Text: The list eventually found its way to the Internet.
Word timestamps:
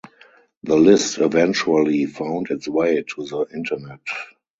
The 0.63 0.75
list 0.75 1.19
eventually 1.19 2.07
found 2.07 2.47
its 2.49 2.67
way 2.67 3.03
to 3.03 3.23
the 3.23 3.45
Internet. 3.53 3.99